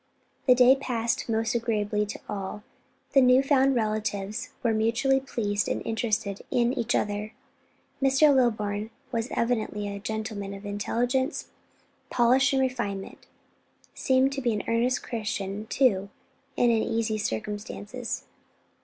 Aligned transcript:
The 0.47 0.55
day 0.55 0.75
passed 0.75 1.29
most 1.29 1.53
agreeably 1.53 2.07
to 2.07 2.19
all; 2.27 2.63
the 3.11 3.21
new 3.21 3.43
found 3.43 3.75
relatives 3.75 4.49
were 4.63 4.73
mutually 4.73 5.19
pleased 5.19 5.67
and 5.67 5.85
interested 5.85 6.41
in 6.49 6.73
each 6.73 6.95
other. 6.95 7.33
Mr. 8.01 8.33
Lilburn 8.35 8.89
was 9.11 9.27
evidently 9.29 9.87
a 9.87 9.99
gentleman 9.99 10.55
of 10.55 10.65
intelligence, 10.65 11.49
polish 12.09 12.51
and 12.51 12.63
refinement; 12.63 13.27
seemed 13.93 14.31
to 14.33 14.41
be 14.41 14.53
an 14.53 14.63
earnest 14.67 15.03
Christian, 15.03 15.67
too, 15.67 16.09
and 16.57 16.71
in 16.71 16.81
easy 16.81 17.19
circumstances. 17.19 18.23